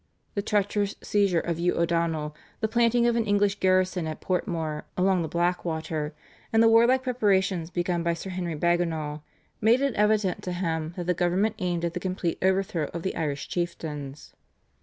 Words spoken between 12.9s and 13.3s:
of the